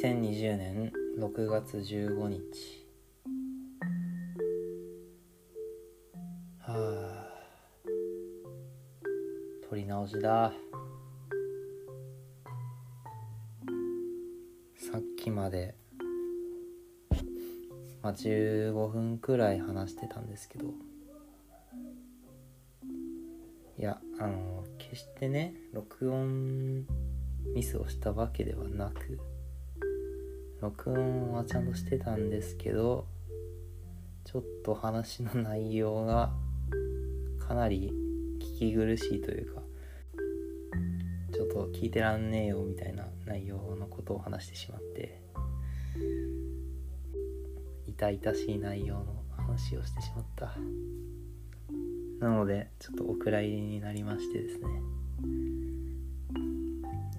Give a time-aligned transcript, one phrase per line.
[0.00, 2.86] 2020年6月15日。
[6.60, 7.28] はあ。
[9.68, 10.52] 撮り直しだ。
[14.76, 15.74] さっきまで。
[18.00, 20.74] まあ15分くらい話してたんですけど。
[23.76, 26.86] いやあの決してね録音
[27.52, 29.37] ミスをしたわけではなく。
[30.60, 33.06] 録音はちゃんとしてたんですけど
[34.24, 36.32] ちょっと話の内容が
[37.38, 37.92] かなり
[38.58, 39.62] 聞き苦しいというか
[41.32, 45.22] ちょっと聞いてらんねえよみたいな内容のことを話してしまって
[47.86, 50.56] 痛々しい内容の話をしてしまった。
[52.20, 54.66] なのでちょっとお蔵入りになりましてですね。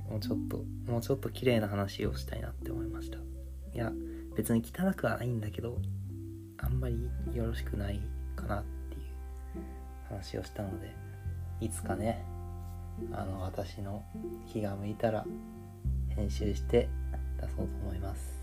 [0.10, 3.18] もうちょっともうちょっと綺麗な話をしたいなって思いました。
[3.74, 3.92] いや
[4.36, 5.78] 別に汚くはないんだけど
[6.58, 8.02] あんまりよろしくない
[8.36, 9.04] かなっていう
[10.10, 10.94] 話をしたので
[11.62, 12.24] いつかね
[13.12, 14.04] あの私の
[14.52, 15.26] 気が向いたら
[16.10, 16.90] 編集して
[17.40, 18.40] 出そうと思います。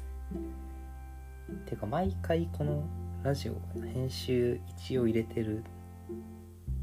[1.66, 2.82] ていうか毎回この
[3.22, 5.62] ラジオ編集一応入れてる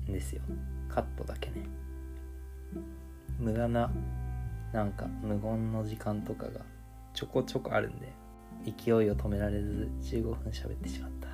[0.07, 0.41] んですよ。
[0.89, 1.65] カットだけね。
[3.39, 3.91] 無駄な
[4.71, 6.61] なんか無言の時間とかが
[7.13, 8.11] ちょこちょこあるんで
[8.65, 11.27] 勢いを止められず15分喋ってしまった。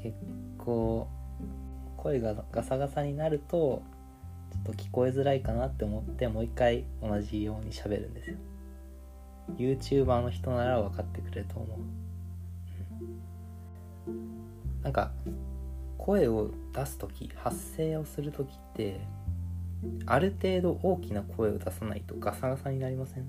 [0.00, 0.14] 結
[0.58, 1.08] 構
[1.96, 3.82] 声がガサガサになると
[4.52, 8.36] ちょっと聞こえづらいかなって思ってもう一回同じように喋るんですよ。
[9.56, 11.76] YouTuber の人なら分かってくれると思
[14.06, 15.10] う、うん、なんか
[15.98, 19.00] 声を出す時発声をする時って
[20.06, 23.28] ある程度大きな声を出さないとガサガサになりません？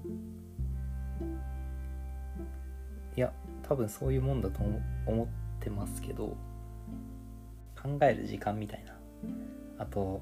[3.67, 4.59] 多分そういうもんだと
[5.07, 5.27] 思っ
[5.59, 6.37] てますけど
[7.81, 8.93] 考える時間みたいな。
[9.77, 10.21] あと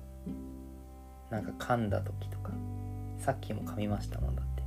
[1.29, 2.51] なんか噛んだ時とか
[3.19, 4.63] さっきも噛みましたもんだって。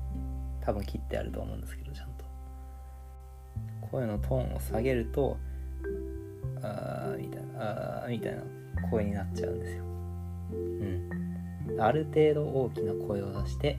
[0.60, 2.24] 多分切ってあると思うんですけどちゃんと。
[3.90, 5.36] 声のトーンを下げると
[6.62, 8.42] あーみたいなあーみたいな
[8.90, 9.84] 声になっちゃうんですよ。
[10.52, 10.56] う
[11.74, 11.80] ん。
[11.80, 13.78] ある程度大きな声を出して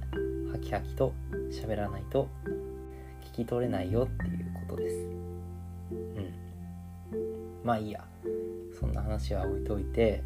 [0.52, 1.14] ハキハキと
[1.52, 2.29] 喋らないと
[3.37, 4.95] き取れないよっていうことです。
[5.91, 6.33] うん。
[7.63, 8.03] まあいいや。
[8.79, 10.21] そんな話は置いといて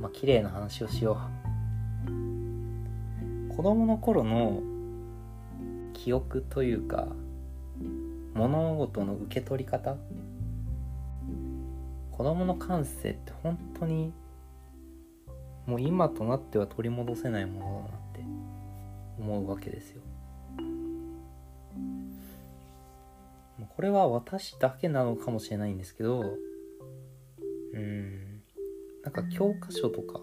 [0.00, 1.18] まあ綺麗な話をしよ
[2.06, 3.54] う。
[3.54, 4.62] 子供の頃の
[5.92, 7.08] 記憶というか
[8.34, 9.96] 物事の受け取り方。
[12.12, 14.12] 子供の感性って本当に
[15.66, 18.20] もう今となっては取り戻せないものだなって
[19.20, 20.02] 思うわけですよ。
[23.78, 26.24] これは私だけなのかもしれないんですけど
[27.74, 28.42] うん
[29.04, 30.18] なんか教科書とか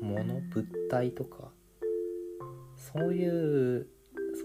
[0.00, 1.50] 物物体とか
[2.76, 3.88] そういう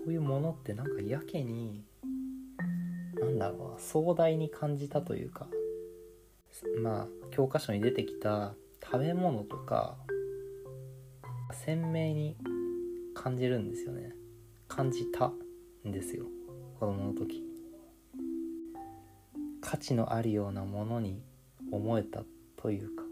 [0.04, 1.84] そういうものってなんかやけに
[3.20, 5.46] なんだろう壮大に感じたというか
[6.82, 9.96] まあ教科書に出てきた食べ物とか
[11.54, 12.36] 鮮明に
[13.14, 14.16] 感じるんですよね。
[14.68, 15.32] 感じた
[15.88, 16.26] んですよ。
[16.80, 17.51] 子供の時。
[19.62, 21.24] 価値のあるようなものに
[21.72, 22.24] 思えた
[22.58, 23.04] というか。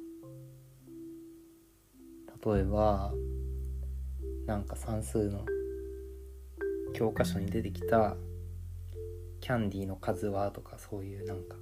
[2.45, 3.13] 例えば
[4.45, 5.45] なんか算数の
[6.93, 8.15] 教科書に出てきた
[9.41, 11.55] キャンディーの数はとかそういうなんか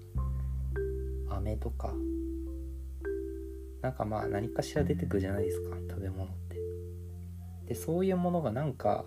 [1.36, 1.94] 飴とか。
[3.82, 6.58] なんかまあ何かしら出てくるじゃないですか食べ物って。
[7.68, 9.06] でそういうものがなんか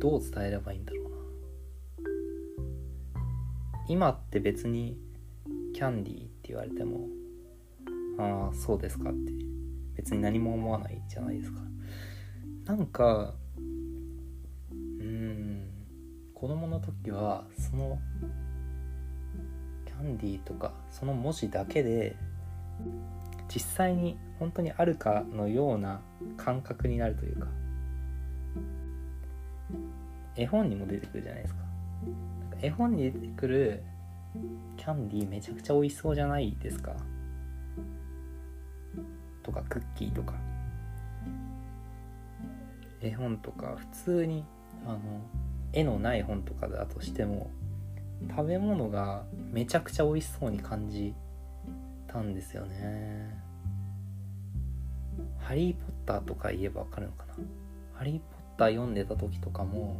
[0.00, 0.99] どう伝えればいいんだろう。
[3.90, 4.96] 今って別に
[5.74, 7.08] キャンディーって言われても
[8.20, 9.32] ああそうですかって
[9.96, 11.58] 別に何も思わないじゃないですか。
[12.66, 13.34] なんか
[14.70, 15.68] うん
[16.32, 17.98] 子供の時はその
[19.84, 22.14] キャンディーとかその文字だけで
[23.52, 26.00] 実際に本当にあるかのような
[26.36, 27.48] 感覚になるというか
[30.36, 31.60] 絵本にも出てくるじゃないですか。
[32.62, 33.82] 絵本に出てくる
[34.76, 36.94] キャンディーめちゃくちゃ美味しそうじゃないですか？
[39.42, 40.34] とかクッキーとか。
[43.00, 44.44] 絵本とか普通に
[44.86, 44.98] あの
[45.72, 47.50] 絵のない本とかだとしても
[48.28, 51.14] 食べ物がめちゃくちゃ美味しそうに感じ
[52.06, 53.38] たんですよね。
[55.38, 57.34] ハリー・ポッターとか言えばわかるのかな？
[57.94, 58.22] ハリー・ポッ
[58.58, 59.96] ター読んでた時とかも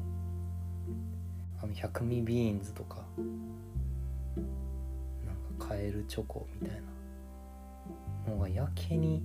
[1.63, 3.23] あの百味ビーンズとかな
[5.33, 6.81] んかカエルチョコみたい
[8.27, 9.23] なのがやけに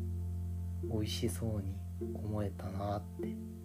[0.83, 1.75] 美味しそうに
[2.13, 3.55] 思えたなって。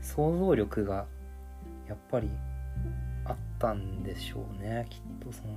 [0.00, 1.06] 想像力が
[1.86, 2.30] やっぱり
[3.24, 5.54] あったんでしょうねきっとその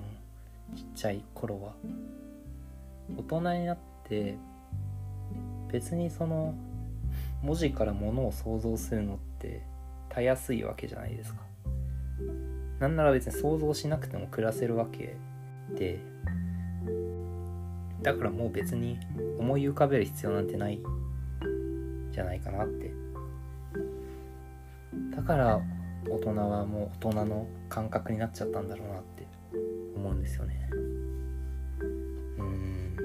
[0.75, 1.73] ちっちゃい頃は。
[3.17, 3.77] 大人になっ
[4.07, 4.37] て
[5.71, 6.53] 別にその
[7.41, 9.63] 文字からものを想像するのって
[10.09, 11.41] たやすいわけじゃないですか。
[12.81, 15.15] なんなら別に想像しなくても暮らせるわけ
[15.77, 15.99] で
[18.01, 18.97] だからもう別に
[19.39, 20.79] 思い浮かべる必要なんてない
[22.11, 22.91] じゃないかなって。
[25.15, 25.61] だから
[26.09, 29.27] 大人はもう大人の感覚になっちゃったんだろうなって
[29.95, 30.67] 思うんですよね。
[32.39, 32.95] うん。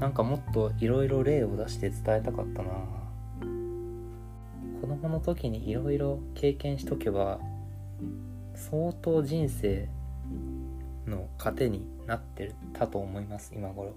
[0.00, 2.70] なんかもっといろいろ例を出して伝えたかったな。
[4.80, 7.38] 子供の時にいろいろ経験しとけば
[8.68, 9.88] 相当人生
[11.06, 13.94] の糧になってたと思います今頃。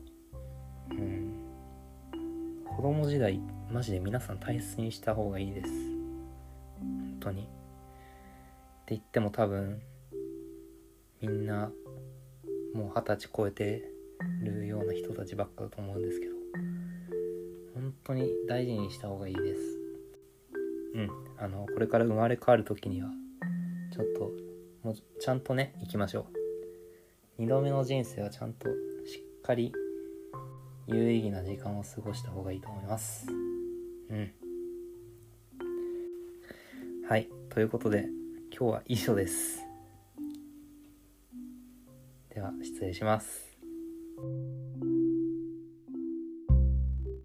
[0.92, 1.34] うん。
[2.68, 5.70] 子供時代マジで皆さん大切にした方がいいです。
[6.80, 7.42] 本当に。
[7.42, 7.50] って
[8.90, 9.82] 言っても多分
[11.20, 11.72] みんな
[12.76, 13.84] もう二十歳超えて
[14.44, 16.34] るような人たちばっかだと思うんですけど。
[17.74, 19.62] 本当に大事にした方がいいです。
[20.94, 21.10] うん。
[21.40, 23.10] あのこれから生まれ変わる時には
[23.92, 24.49] ちょっと
[24.84, 26.28] もうちゃんとね行きましょ
[27.38, 27.42] う。
[27.42, 28.68] 2度目の人生はちゃんと
[29.06, 29.74] しっかり
[30.88, 33.28] 有意義な時間を過ごした方がいいと思います。
[34.10, 34.32] うん。
[37.08, 37.30] はい。
[37.50, 38.08] ということで
[38.58, 39.60] 今日は以上です。
[42.34, 43.50] では失礼します。